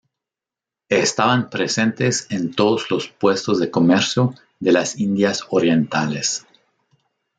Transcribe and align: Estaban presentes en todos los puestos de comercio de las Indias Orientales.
Estaban 0.89 1.51
presentes 1.51 2.25
en 2.31 2.55
todos 2.55 2.89
los 2.89 3.07
puestos 3.07 3.59
de 3.59 3.69
comercio 3.69 4.33
de 4.59 4.71
las 4.71 4.97
Indias 4.99 5.43
Orientales. 5.49 6.43